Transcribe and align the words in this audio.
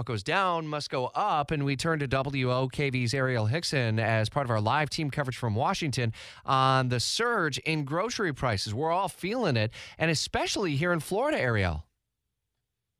What 0.00 0.06
goes 0.06 0.22
down 0.22 0.66
must 0.66 0.88
go 0.88 1.08
up, 1.14 1.50
and 1.50 1.62
we 1.62 1.76
turn 1.76 1.98
to 1.98 2.08
WOKV's 2.08 3.12
Arielle 3.12 3.50
Hixson 3.50 4.00
as 4.00 4.30
part 4.30 4.46
of 4.46 4.50
our 4.50 4.58
live 4.58 4.88
team 4.88 5.10
coverage 5.10 5.36
from 5.36 5.54
Washington 5.54 6.14
on 6.46 6.88
the 6.88 6.98
surge 6.98 7.58
in 7.58 7.84
grocery 7.84 8.32
prices. 8.32 8.72
We're 8.72 8.92
all 8.92 9.10
feeling 9.10 9.58
it, 9.58 9.72
and 9.98 10.10
especially 10.10 10.74
here 10.74 10.94
in 10.94 11.00
Florida, 11.00 11.38
Arielle. 11.38 11.82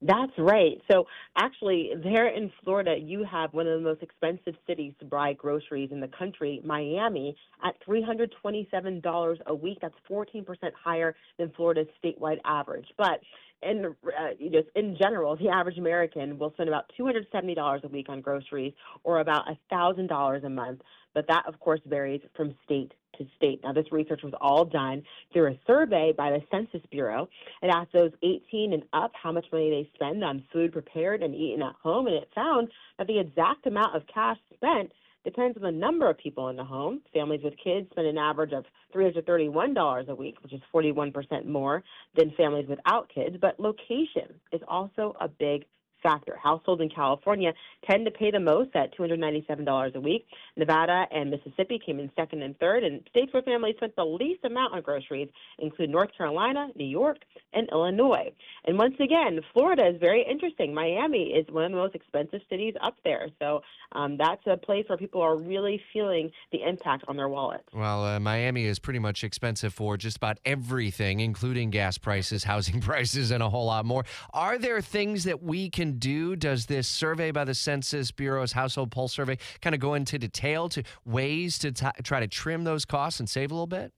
That's 0.02 0.32
right. 0.38 0.80
So 0.90 1.06
actually, 1.36 1.90
there 2.02 2.28
in 2.28 2.50
Florida, 2.64 2.96
you 2.98 3.22
have 3.24 3.52
one 3.52 3.66
of 3.66 3.78
the 3.78 3.84
most 3.86 4.02
expensive 4.02 4.54
cities 4.66 4.94
to 5.00 5.04
buy 5.04 5.34
groceries 5.34 5.90
in 5.92 6.00
the 6.00 6.08
country, 6.08 6.62
Miami, 6.64 7.36
at 7.62 7.74
$327 7.86 9.38
a 9.46 9.54
week. 9.54 9.78
That's 9.82 9.94
14% 10.10 10.46
higher 10.82 11.14
than 11.38 11.52
Florida's 11.54 11.86
statewide 12.02 12.38
average. 12.46 12.86
But 12.96 13.20
in 13.62 13.94
uh, 14.06 14.30
just 14.40 14.68
in 14.74 14.96
general, 14.98 15.36
the 15.36 15.50
average 15.50 15.76
American 15.76 16.38
will 16.38 16.52
spend 16.52 16.70
about 16.70 16.90
$270 16.98 17.84
a 17.84 17.88
week 17.88 18.08
on 18.08 18.22
groceries, 18.22 18.72
or 19.04 19.20
about 19.20 19.44
$1,000 19.70 20.44
a 20.44 20.48
month. 20.48 20.80
But 21.12 21.26
that, 21.28 21.44
of 21.46 21.60
course, 21.60 21.80
varies 21.84 22.22
from 22.34 22.54
state 22.64 22.92
state. 23.36 23.60
Now, 23.62 23.72
this 23.72 23.90
research 23.92 24.22
was 24.22 24.34
all 24.40 24.64
done 24.64 25.02
through 25.32 25.52
a 25.52 25.58
survey 25.66 26.12
by 26.16 26.30
the 26.30 26.42
Census 26.50 26.82
Bureau. 26.90 27.28
It 27.62 27.70
asked 27.74 27.92
those 27.92 28.12
18 28.22 28.72
and 28.72 28.82
up 28.92 29.12
how 29.20 29.32
much 29.32 29.46
money 29.52 29.70
they 29.70 29.90
spend 29.94 30.24
on 30.24 30.44
food 30.52 30.72
prepared 30.72 31.22
and 31.22 31.34
eaten 31.34 31.62
at 31.62 31.74
home, 31.82 32.06
and 32.06 32.16
it 32.16 32.28
found 32.34 32.68
that 32.98 33.06
the 33.06 33.18
exact 33.18 33.66
amount 33.66 33.96
of 33.96 34.02
cash 34.12 34.38
spent 34.54 34.92
depends 35.24 35.56
on 35.56 35.62
the 35.62 35.70
number 35.70 36.08
of 36.08 36.16
people 36.18 36.48
in 36.48 36.56
the 36.56 36.64
home. 36.64 37.00
Families 37.12 37.42
with 37.44 37.54
kids 37.62 37.88
spend 37.90 38.06
an 38.06 38.18
average 38.18 38.52
of 38.52 38.64
$331 38.94 40.08
a 40.08 40.14
week, 40.14 40.36
which 40.42 40.52
is 40.52 40.60
41% 40.72 41.46
more 41.46 41.82
than 42.16 42.32
families 42.36 42.68
without 42.68 43.10
kids. 43.14 43.36
But 43.40 43.60
location 43.60 44.34
is 44.52 44.62
also 44.66 45.14
a 45.20 45.28
big 45.28 45.64
factor. 46.02 46.36
Households 46.42 46.82
in 46.82 46.88
California 46.88 47.52
tend 47.88 48.04
to 48.04 48.10
pay 48.10 48.30
the 48.30 48.40
most 48.40 48.70
at 48.74 48.96
$297 48.96 49.94
a 49.94 50.00
week. 50.00 50.26
Nevada 50.56 51.06
and 51.10 51.30
Mississippi 51.30 51.80
came 51.84 51.98
in 51.98 52.10
second 52.16 52.42
and 52.42 52.58
third, 52.58 52.84
and 52.84 53.02
states 53.10 53.32
where 53.32 53.42
families 53.42 53.76
spent 53.76 53.96
the 53.96 54.04
least 54.04 54.44
amount 54.44 54.74
on 54.74 54.82
groceries 54.82 55.28
include 55.58 55.90
North 55.90 56.10
Carolina, 56.16 56.68
New 56.76 56.86
York, 56.86 57.18
and 57.52 57.68
Illinois. 57.70 58.32
And 58.64 58.78
once 58.78 58.94
again, 59.00 59.40
Florida 59.52 59.88
is 59.88 60.00
very 60.00 60.24
interesting. 60.28 60.74
Miami 60.74 61.30
is 61.30 61.46
one 61.50 61.64
of 61.64 61.72
the 61.72 61.76
most 61.76 61.94
expensive 61.94 62.40
cities 62.48 62.74
up 62.82 62.96
there, 63.04 63.28
so 63.38 63.62
um, 63.92 64.16
that's 64.16 64.42
a 64.46 64.56
place 64.56 64.84
where 64.88 64.98
people 64.98 65.22
are 65.22 65.36
really 65.36 65.80
feeling 65.92 66.30
the 66.52 66.62
impact 66.62 67.04
on 67.08 67.16
their 67.16 67.28
wallets. 67.28 67.64
Well, 67.72 68.04
uh, 68.04 68.20
Miami 68.20 68.64
is 68.66 68.78
pretty 68.78 68.98
much 68.98 69.24
expensive 69.24 69.74
for 69.74 69.96
just 69.96 70.16
about 70.16 70.38
everything, 70.44 71.20
including 71.20 71.70
gas 71.70 71.98
prices, 71.98 72.44
housing 72.50 72.80
prices, 72.80 73.30
and 73.30 73.42
a 73.42 73.48
whole 73.48 73.66
lot 73.66 73.84
more. 73.84 74.04
Are 74.32 74.58
there 74.58 74.80
things 74.80 75.24
that 75.24 75.42
we 75.42 75.70
can 75.70 75.89
do? 75.98 76.36
Does 76.36 76.66
this 76.66 76.86
survey 76.88 77.30
by 77.30 77.44
the 77.44 77.54
Census 77.54 78.10
Bureau's 78.10 78.52
Household 78.52 78.90
Pulse 78.90 79.12
Survey 79.12 79.38
kind 79.60 79.74
of 79.74 79.80
go 79.80 79.94
into 79.94 80.18
detail 80.18 80.68
to 80.70 80.82
ways 81.04 81.58
to 81.58 81.72
t- 81.72 81.86
try 82.02 82.20
to 82.20 82.28
trim 82.28 82.64
those 82.64 82.84
costs 82.84 83.20
and 83.20 83.28
save 83.28 83.50
a 83.50 83.54
little 83.54 83.66
bit? 83.66 83.92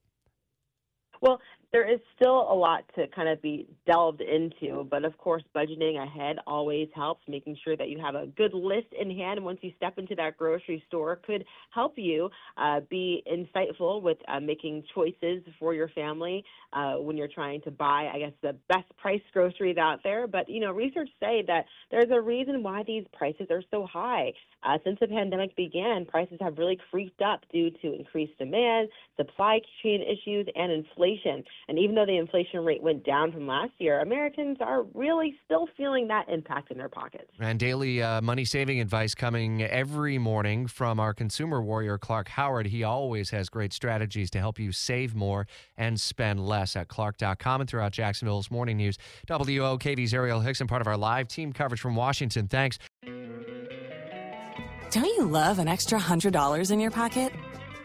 Well, 1.21 1.41
there 1.73 1.91
is 1.91 2.01
still 2.15 2.53
a 2.53 2.55
lot 2.55 2.85
to 2.97 3.07
kind 3.09 3.29
of 3.29 3.41
be 3.41 3.67
delved 3.87 4.21
into, 4.21 4.87
but 4.91 5.05
of 5.05 5.17
course, 5.17 5.43
budgeting 5.57 6.03
ahead 6.03 6.37
always 6.47 6.89
helps. 6.95 7.23
Making 7.27 7.57
sure 7.65 7.77
that 7.79 7.89
you 7.89 7.99
have 7.99 8.15
a 8.15 8.27
good 8.27 8.53
list 8.53 8.89
in 8.99 9.11
hand 9.11 9.43
once 9.43 9.59
you 9.63 9.73
step 9.77 9.97
into 9.97 10.15
that 10.17 10.37
grocery 10.37 10.85
store 10.89 11.17
could 11.17 11.45
help 11.71 11.95
you 11.97 12.29
uh, 12.59 12.81
be 12.91 13.23
insightful 13.31 14.03
with 14.03 14.19
uh, 14.29 14.39
making 14.39 14.85
choices 14.95 15.43
for 15.59 15.73
your 15.73 15.89
family 15.89 16.45
uh, 16.75 16.95
when 16.95 17.17
you're 17.17 17.29
trying 17.29 17.63
to 17.63 17.71
buy, 17.71 18.11
I 18.13 18.19
guess, 18.19 18.33
the 18.43 18.55
best 18.69 18.95
price 18.99 19.23
groceries 19.33 19.79
out 19.79 20.01
there. 20.05 20.27
But, 20.27 20.49
you 20.51 20.61
know, 20.61 20.73
research 20.73 21.09
say 21.21 21.43
that 21.47 21.65
there's 21.91 22.11
a 22.11 22.21
reason 22.21 22.63
why 22.63 22.83
these 22.87 23.05
prices 23.13 23.47
are 23.51 23.63
so 23.71 23.87
high. 23.87 24.33
Uh, 24.63 24.79
since 24.85 24.99
the 25.01 25.09
pandemic 25.09 25.57
began, 25.57 26.05
prices 26.05 26.39
have 26.41 26.59
really 26.59 26.79
creeped 26.91 27.23
up 27.23 27.41
due 27.53 27.71
to 27.71 27.95
increased 27.95 28.37
demand, 28.39 28.89
supply 29.17 29.61
chain 29.83 30.03
issues, 30.03 30.47
and 30.55 30.71
inflation. 30.71 31.43
And 31.69 31.79
even 31.79 31.95
though 31.95 32.07
the 32.07 32.17
inflation 32.17 32.65
rate 32.65 32.83
went 32.83 33.05
down 33.05 33.33
from 33.33 33.47
last 33.47 33.73
year, 33.79 34.01
Americans 34.01 34.59
are 34.61 34.83
really 34.95 35.35
still 35.45 35.69
feeling 35.77 36.09
that 36.09 36.29
impact 36.29 36.71
in 36.71 36.79
their 36.79 36.89
pockets. 36.89 37.31
And 37.41 37.59
daily 37.59 38.03
uh, 38.03 38.21
money 38.21 38.45
saving 38.45 38.81
advice 38.81 39.15
coming 39.15 39.63
every 39.63 40.19
morning 40.19 40.67
from 40.67 40.99
our 40.99 41.15
consumer 41.15 41.63
warrior, 41.63 41.99
Clark 41.99 42.29
Howard. 42.29 42.67
He 42.67 42.83
always 42.83 43.31
has 43.31 43.49
great 43.49 43.73
strategies 43.73 44.31
to 44.31 44.39
help 44.39 44.59
you 44.59 44.73
save 44.73 45.15
more 45.15 45.47
and 45.77 46.01
spend 46.01 46.47
less 46.47 46.77
at 46.77 46.89
clark.com 46.89 47.61
and 47.61 47.71
throughout 47.71 47.93
Jacksonville's 47.93 48.51
morning 48.51 48.77
news. 48.77 48.99
WOKV's 49.29 50.13
Arielle 50.13 50.45
Hixson, 50.45 50.69
part 50.69 50.81
of 50.81 50.87
our 50.87 50.97
live 50.97 51.29
team 51.29 51.53
coverage 51.53 51.81
from 51.81 51.95
Washington. 51.95 52.49
Thanks. 52.49 52.79
Don't 54.91 55.07
you 55.07 55.25
love 55.25 55.59
an 55.59 55.69
extra 55.69 55.99
$100 55.99 56.71
in 56.71 56.79
your 56.81 56.91
pocket? 56.91 57.33